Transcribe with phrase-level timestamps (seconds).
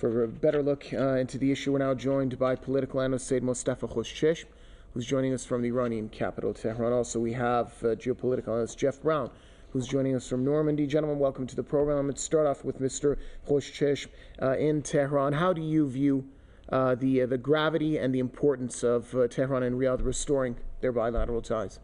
[0.00, 3.42] For a better look uh, into the issue, we're now joined by political analyst Said
[3.42, 4.46] Mustafa Khoshcheshm,
[4.94, 6.94] who's joining us from the Iranian capital, Tehran.
[6.94, 9.30] Also, we have uh, geopolitical analyst Jeff Brown,
[9.74, 10.86] who's joining us from Normandy.
[10.86, 12.06] Gentlemen, welcome to the program.
[12.06, 13.18] Let's start off with Mr.
[13.46, 14.06] Khoshcheshm
[14.40, 15.34] uh, in Tehran.
[15.34, 16.26] How do you view
[16.70, 20.92] uh, the, uh, the gravity and the importance of uh, Tehran and Riyadh restoring their
[20.92, 21.78] bilateral ties?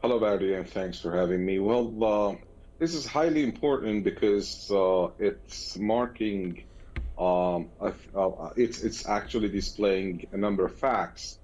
[0.00, 1.58] Hello, Barry, and thanks for having me.
[1.58, 1.90] Well,
[2.78, 6.64] this is highly important because uh, it's marking,
[7.18, 11.38] um, uh, it's it's actually displaying a number of facts.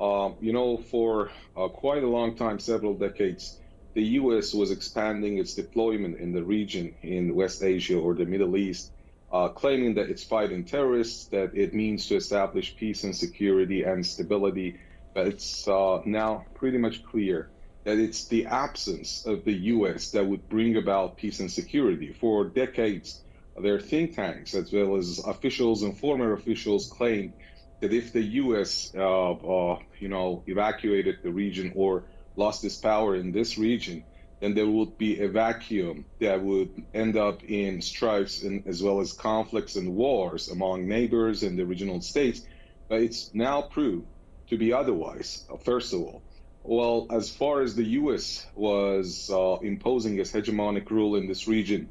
[0.00, 3.60] Um, you know, for uh, quite a long time, several decades,
[3.94, 4.52] the U.S.
[4.52, 8.92] was expanding its deployment in the region in West Asia or the Middle East,
[9.30, 14.04] uh, claiming that it's fighting terrorists, that it means to establish peace and security and
[14.04, 14.78] stability.
[15.14, 17.50] But it's uh, now pretty much clear
[17.90, 20.12] that it's the absence of the U.S.
[20.12, 22.12] that would bring about peace and security.
[22.12, 23.20] For decades,
[23.60, 27.32] their think tanks, as well as officials and former officials, claimed
[27.80, 28.92] that if the U.S.
[28.96, 32.04] Uh, uh, you know evacuated the region or
[32.36, 34.04] lost its power in this region,
[34.38, 39.00] then there would be a vacuum that would end up in strifes and as well
[39.00, 42.40] as conflicts and wars among neighbors and the regional states.
[42.88, 44.06] But it's now proved
[44.50, 45.44] to be otherwise.
[45.64, 46.22] First of all,
[46.70, 48.46] well, as far as the U.S.
[48.54, 51.88] was uh, imposing its hegemonic rule in this region,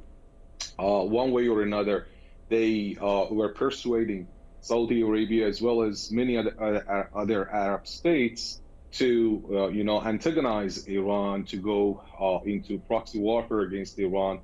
[0.79, 2.07] uh, one way or another,
[2.47, 4.29] they uh, were persuading
[4.61, 10.01] Saudi Arabia as well as many other, uh, other Arab states to, uh, you know,
[10.01, 14.39] antagonize Iran, to go uh, into proxy warfare against Iran,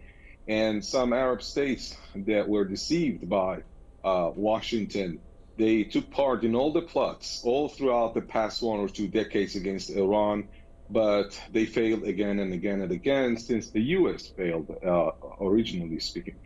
[0.49, 3.63] and some Arab states that were deceived by
[4.03, 5.21] Washington
[5.57, 9.55] they took part in all the plots all throughout the past one or two decades
[9.55, 10.49] against Iran,
[10.89, 14.27] but they failed again and again and again since the U.S.
[14.27, 15.11] failed, uh,
[15.41, 16.39] originally speaking.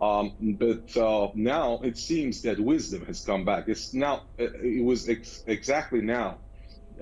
[0.00, 3.68] Um, but uh, now it seems that wisdom has come back.
[3.68, 6.40] It's now, uh, it was ex- exactly now,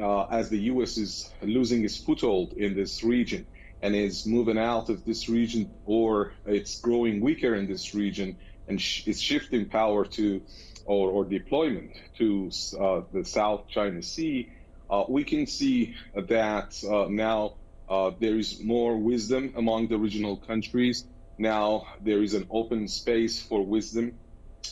[0.00, 0.96] uh, as the U.S.
[0.96, 3.46] is losing its foothold in this region
[3.80, 8.80] and is moving out of this region, or it's growing weaker in this region and
[8.80, 10.42] sh- it's shifting power to
[10.84, 12.50] or, or deployment to
[12.80, 14.50] uh, the South China Sea,
[14.90, 17.56] uh, we can see that uh, now
[17.88, 21.04] uh, there is more wisdom among the regional countries.
[21.38, 24.18] Now there is an open space for wisdom.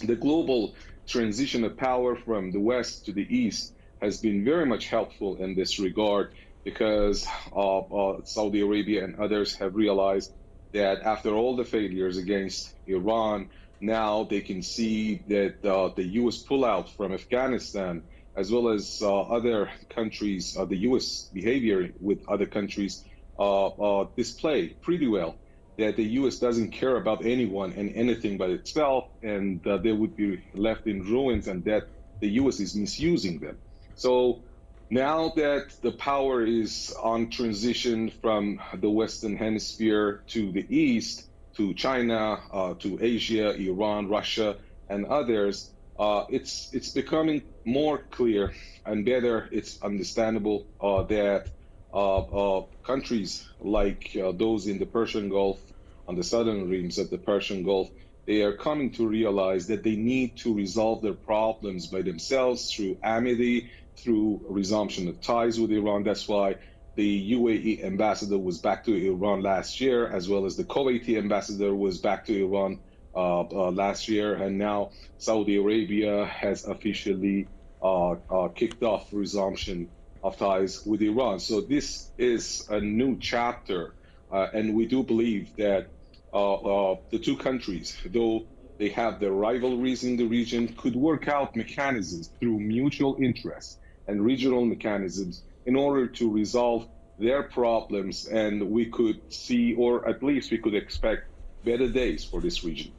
[0.01, 0.75] The global
[1.07, 5.55] transition of power from the West to the East has been very much helpful in
[5.55, 6.33] this regard
[6.65, 7.81] because uh,
[8.25, 10.33] Saudi Arabia and others have realized
[10.73, 13.51] that after all the failures against Iran,
[13.83, 16.43] now they can see that uh, the U.S.
[16.43, 18.05] pullout from Afghanistan,
[18.37, 21.29] as well as uh, other countries, uh, the U.S.
[21.33, 23.05] behavior with other countries,
[23.39, 25.35] uh, uh, display pretty well
[25.79, 26.39] that the U.S.
[26.39, 31.49] doesn't care about anyone and anything but itself, and they would be left in ruins,
[31.49, 31.89] and that
[32.21, 32.61] the U.S.
[32.61, 33.59] is misusing them.
[33.97, 34.43] So
[34.91, 41.75] now that the power is on transition from the Western Hemisphere to the East, to
[41.75, 44.57] China, uh, to Asia, Iran, Russia,
[44.89, 48.53] and others, uh, it's it's becoming more clear
[48.85, 49.49] and better.
[49.53, 51.49] It's understandable uh, that
[51.93, 55.61] uh, uh, countries like uh, those in the Persian Gulf,
[56.09, 57.91] on the southern rims of the Persian Gulf,
[58.27, 62.99] they are coming to realize that they need to resolve their problems by themselves through
[63.03, 66.05] amity, through resumption of ties with Iran.
[66.05, 66.57] That's why
[66.95, 71.75] the UAE ambassador was back to Iran last year, as well as the Kuwaiti ambassador
[71.75, 72.81] was back to Iran
[73.15, 77.49] uh, uh, last year, and now Saudi Arabia has officially
[77.83, 79.91] uh, uh kicked off resumption
[80.23, 81.41] of ties with Iran.
[81.41, 83.95] So this is a new chapter,
[84.31, 85.89] uh, and we do believe that
[86.33, 88.47] uh, the two countries, though
[88.79, 94.25] they have their rivalries in the region, could work out mechanisms through mutual interest and
[94.25, 100.51] regional mechanisms in order to resolve their problems, and we could see, or at least
[100.51, 101.29] we could expect,
[101.65, 102.93] better days for this region.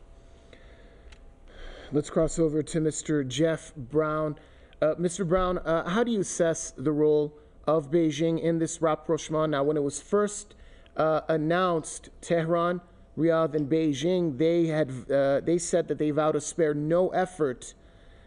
[1.92, 3.28] Let's cross over to Mr.
[3.28, 4.38] Jeff Brown.
[4.82, 5.28] Uh, Mr.
[5.28, 7.34] Brown, uh, how do you assess the role
[7.68, 9.52] of Beijing in this rapprochement?
[9.52, 10.56] Now, when it was first
[10.98, 12.82] uh, announced, Tehran,
[13.18, 17.74] Riyadh, and Beijing, they had uh, they said that they vowed to spare no effort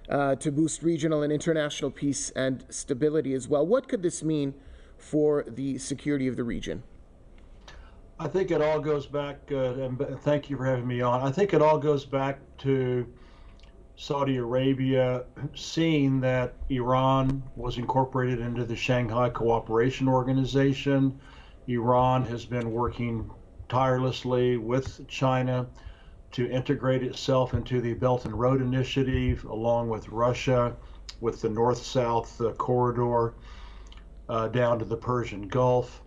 [0.08, 3.66] uh, to boost regional and international peace and stability as well.
[3.66, 4.54] What could this mean
[4.96, 6.82] for the security of the region?
[8.18, 11.20] I think it all goes back, uh, and thank you for having me on.
[11.20, 13.06] I think it all goes back to
[13.96, 15.24] Saudi Arabia
[15.54, 21.18] seeing that Iran was incorporated into the Shanghai Cooperation Organization.
[21.66, 23.30] Iran has been working
[23.68, 25.66] tirelessly with China
[26.36, 30.76] to integrate itself into the Belt and Road Initiative, along with Russia,
[31.22, 33.32] with the north south uh, corridor
[34.28, 36.02] uh, down to the Persian Gulf,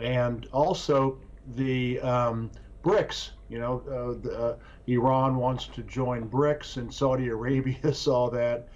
[0.00, 1.18] and also
[1.56, 2.50] the um,
[2.82, 3.32] BRICS.
[3.50, 4.56] You know, uh, the, uh,
[4.86, 8.68] Iran wants to join BRICS, and Saudi Arabia saw that.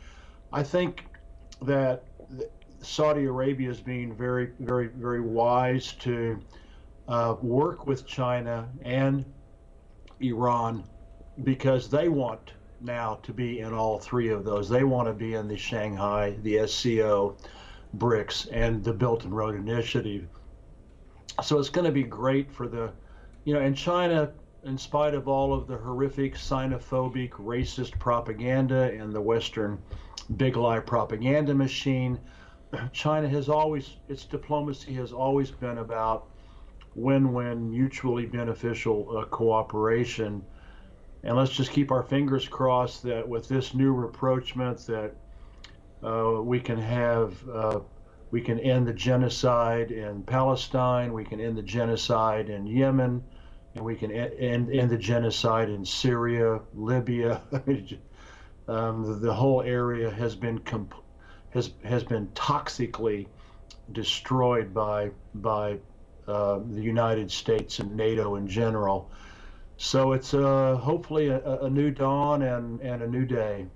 [0.53, 1.07] I think
[1.63, 2.05] that
[2.83, 6.39] Saudi Arabia is being very, very, very wise to
[7.09, 9.25] uh, work with China and
[10.21, 10.85] Iran
[11.45, 14.69] because they want now to be in all three of those.
[14.69, 17.37] They want to be in the Shanghai, the SCO,
[17.97, 20.29] BRICS, and the Belt and Road Initiative.
[21.43, 22.93] So it's going to be great for the,
[23.45, 24.33] you know, and China,
[24.65, 29.81] in spite of all of the horrific xenophobic, racist propaganda and the Western
[30.37, 32.19] big lie propaganda machine,
[32.93, 36.30] China has always, its diplomacy has always been about
[37.01, 40.43] win-win, mutually beneficial uh, cooperation.
[41.23, 45.15] And let's just keep our fingers crossed that with this new rapprochement, that
[46.03, 47.81] uh, we can have, uh,
[48.31, 53.23] we can end the genocide in Palestine, we can end the genocide in Yemen,
[53.75, 57.41] and we can end, end the genocide in Syria, Libya.
[58.69, 60.95] um, the, the, whole area has been comp-
[61.51, 63.27] has has been toxically
[63.93, 65.79] destroyed by by
[66.31, 69.11] uh, the United States and NATO in general.
[69.77, 73.67] So it's uh, hopefully a, a, new dawn and, and a new day.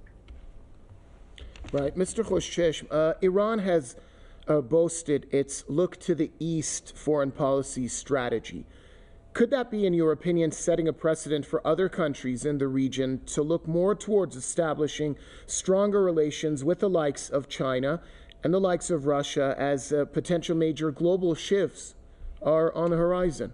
[1.72, 1.96] Right.
[1.96, 2.22] Mr.
[2.22, 3.96] Khoshesh, uh, Iran has
[4.46, 8.66] uh, boasted its look to the east foreign policy strategy.
[9.32, 13.20] Could that be, in your opinion, setting a precedent for other countries in the region
[13.26, 15.16] to look more towards establishing
[15.46, 18.00] stronger relations with the likes of China
[18.44, 21.94] and the likes of Russia as uh, potential major global shifts
[22.44, 23.52] are on the horizon.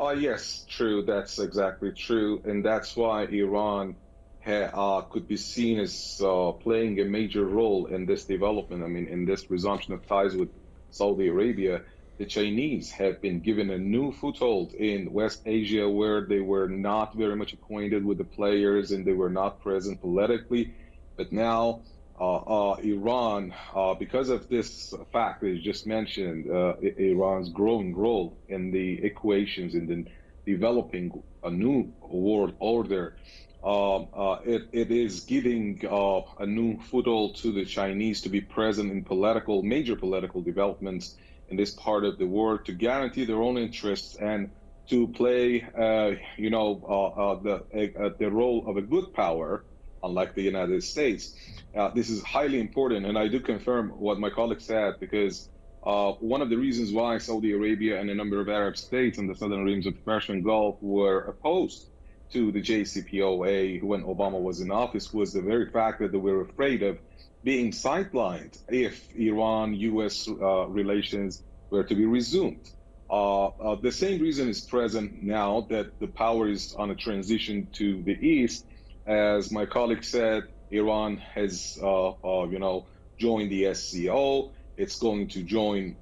[0.00, 1.02] Uh, yes, true.
[1.02, 2.40] That's exactly true.
[2.44, 3.96] And that's why Iran
[4.44, 8.82] ha, uh, could be seen as uh, playing a major role in this development.
[8.82, 10.48] I mean, in this resumption of ties with
[10.90, 11.82] Saudi Arabia,
[12.16, 17.14] the Chinese have been given a new foothold in West Asia where they were not
[17.14, 20.74] very much acquainted with the players and they were not present politically.
[21.16, 21.82] But now
[22.20, 29.02] Iran, uh, because of this fact that you just mentioned, Iran's growing role in the
[29.04, 30.04] equations in the
[30.46, 33.16] developing a new world order,
[33.62, 34.08] um,
[34.44, 39.62] it, it is giving a new foothold to the Chinese to be present in political,
[39.62, 41.16] major political developments
[41.48, 44.50] in this part of the world to guarantee their own interests and
[44.88, 49.64] to play, uh, you know, uh, uh, the the role of a good power,
[50.02, 51.34] unlike the United States.
[51.76, 55.48] Uh, this is highly important, and I do confirm what my colleague said because
[55.82, 59.26] uh, one of the reasons why Saudi Arabia and a number of Arab states in
[59.26, 61.86] the southern rims of the Persian Gulf were opposed
[62.32, 66.42] to the JCPOA when Obama was in office was the very fact that they were
[66.42, 66.98] afraid of
[67.42, 70.28] being sidelined if Iran-U.S.
[70.28, 72.68] Uh, relations were to be resumed.
[73.08, 77.66] Uh, uh, the same reason is present now that the power is on a transition
[77.72, 78.64] to the east.
[79.06, 82.86] As my colleague said, Iran has, uh, uh, you know,
[83.18, 84.52] joined the SCO.
[84.76, 85.96] It's going to join,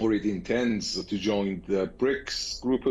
[0.00, 2.86] or it intends to join the BRICS group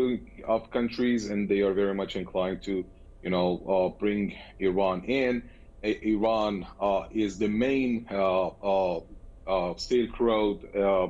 [0.46, 2.84] of countries, and they are very much inclined to,
[3.22, 5.50] you know, uh, bring Iran in.
[5.82, 10.68] Iran uh, is the main uh, uh, Silk Road,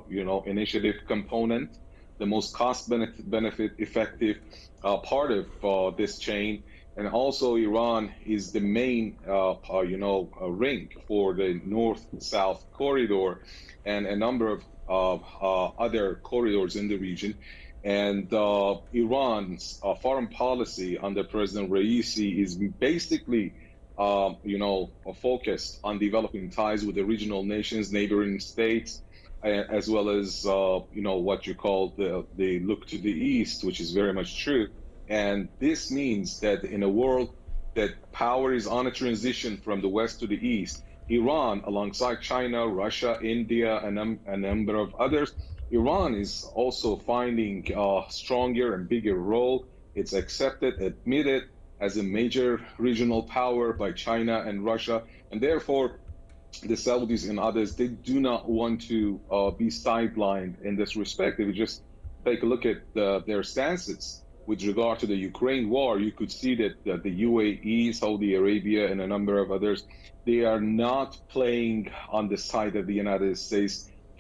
[0.09, 1.77] you know, initiative component,
[2.19, 4.37] the most cost benefit, benefit effective
[4.83, 5.33] part
[5.63, 6.63] of this chain
[7.01, 12.63] and also Iran is the main, uh, uh, you know, uh, ring for the north-south
[12.73, 13.41] corridor,
[13.87, 17.39] and a number of uh, other corridors in the region.
[17.83, 23.55] And uh, Iran's uh, foreign policy under President Raisi is basically,
[23.97, 24.93] um, you know,
[25.23, 29.01] focused on developing ties with the regional nations, neighboring states,
[29.43, 33.81] as well as, you know, what you call the, the look to the east, which
[33.81, 34.69] is very much true
[35.11, 37.35] and this means that in a world
[37.75, 42.69] that power is on a transition from the west to the east, Iran, alongside China,
[42.69, 45.35] Russia, India, and a number of others,
[45.73, 49.67] Iran is also finding a stronger and bigger role.
[49.97, 51.49] It's accepted, admitted
[51.81, 55.03] as a major regional power by China and Russia,
[55.33, 55.99] and therefore
[56.63, 61.41] the Saudis and others they do not want to uh, be sidelined in this respect.
[61.41, 61.83] If you just
[62.25, 66.33] take a look at uh, their stances with regard to the Ukraine war, you could
[66.41, 69.81] see that, that the UAE, Saudi Arabia, and a number of others,
[70.27, 71.81] they are not playing
[72.19, 73.75] on the side of the United States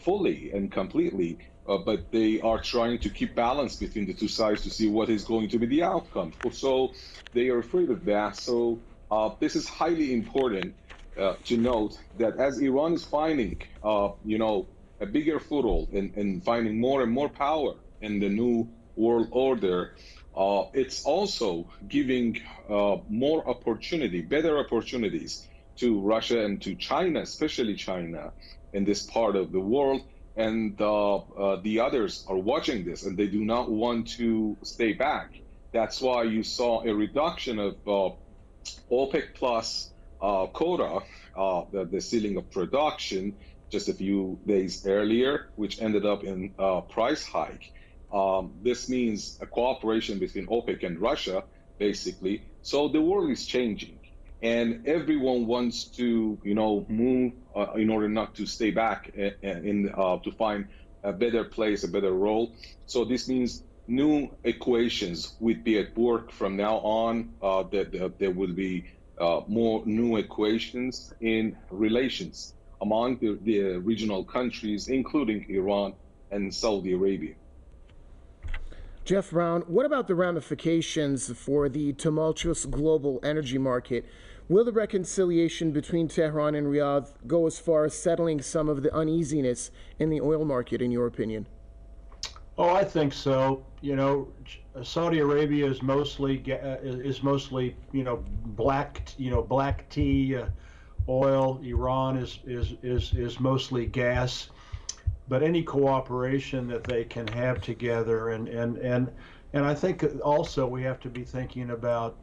[0.06, 1.32] fully and completely.
[1.66, 5.08] uh, but they are trying to keep balance between the two sides to see what
[5.10, 6.32] is going to be the outcome.
[6.52, 6.94] So
[7.34, 8.36] they are afraid of that.
[8.36, 10.76] So uh, this is highly important
[11.18, 14.68] uh, to note that as Iran is finding, uh, you know,
[15.00, 19.96] a bigger foothold and, and finding more and more power in the new world order,
[20.36, 25.46] uh, it's also giving uh, more opportunity, better opportunities
[25.76, 28.32] to Russia and to China, especially China,
[28.72, 30.02] in this part of the world.
[30.36, 34.92] And uh, uh, the others are watching this and they do not want to stay
[34.92, 35.32] back.
[35.72, 38.14] That's why you saw a reduction of uh,
[38.90, 39.90] OPEC plus
[40.22, 41.00] uh, quota,
[41.34, 43.36] the, the ceiling of production,
[43.70, 47.72] just a few days earlier, which ended up in a price hike.
[48.12, 51.44] Um, this means a cooperation between OPEC and Russia,
[51.78, 52.42] basically.
[52.62, 53.98] So the world is changing,
[54.42, 59.34] and everyone wants to, you know, move uh, in order not to stay back in,
[59.42, 60.68] in uh, to find
[61.02, 62.52] a better place, a better role.
[62.86, 67.32] So this means new equations will be at work from now on.
[67.42, 68.84] Uh, that, that there will be
[69.18, 75.94] uh, more new equations in relations among the, the regional countries, including Iran
[76.30, 77.34] and Saudi Arabia.
[79.10, 84.06] Jeff Brown, what about the ramifications for the tumultuous global energy market?
[84.48, 88.94] Will the reconciliation between Tehran and Riyadh go as far as settling some of the
[88.94, 91.48] uneasiness in the oil market, in your opinion?
[92.56, 93.66] Oh, I think so.
[93.80, 94.28] You know,
[94.84, 98.24] Saudi Arabia is mostly uh, is mostly you know
[98.54, 100.46] black you know black tea uh,
[101.08, 101.60] oil.
[101.64, 104.50] Iran is is is is mostly gas
[105.30, 109.10] but any cooperation that they can have together and and and
[109.52, 112.18] and I think also we have to be thinking about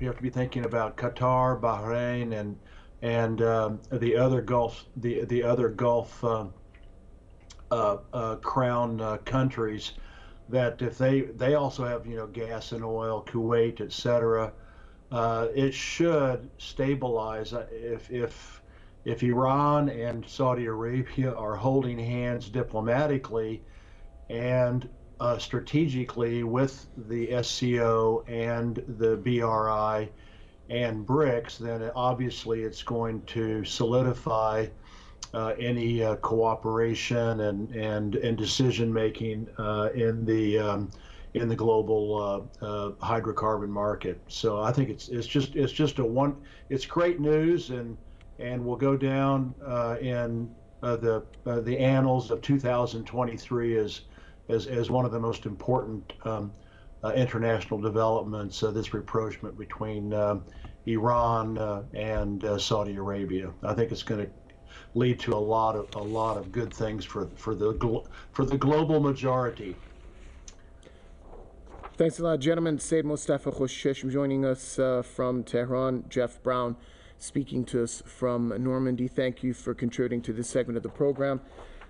[0.00, 2.58] we have to be thinking about Qatar, Bahrain, and
[3.02, 6.46] and um, the other Gulf the the other Gulf uh,
[7.72, 9.92] uh, uh, crown uh, countries
[10.48, 14.52] that if they they also have you know gas and oil, Kuwait, etc.
[15.10, 18.61] Uh, it should stabilize uh, if if
[19.04, 23.62] if Iran and Saudi Arabia are holding hands diplomatically
[24.30, 24.88] and
[25.20, 30.10] uh, strategically with the SCO and the BRI
[30.68, 34.66] and BRICS, then obviously it's going to solidify
[35.34, 40.90] uh, any uh, cooperation and and and decision making uh, in the um,
[41.34, 44.20] in the global uh, uh, hydrocarbon market.
[44.28, 46.36] So I think it's it's just it's just a one.
[46.68, 47.96] It's great news and
[48.38, 54.00] and will go down uh, in uh, the uh, the annals of 2023 as
[54.48, 56.52] as, as one of the most important um,
[57.04, 58.62] uh, international developments.
[58.62, 60.12] Uh, this rapprochement between
[60.86, 63.52] Iran uh, and Saudi Arabia.
[63.62, 64.32] I think it's going to
[64.94, 68.58] lead to a lot of a lot of good things for for the for the
[68.58, 69.76] global majority.
[71.96, 72.78] Thanks a lot, gentlemen.
[72.80, 76.04] Said Mustafa Khoshesh joining us from Tehran.
[76.08, 76.76] Jeff Brown
[77.22, 79.06] speaking to us from Normandy.
[79.06, 81.40] Thank you for contributing to this segment of the program.